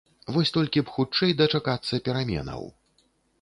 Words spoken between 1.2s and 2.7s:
дачакацца пераменаў.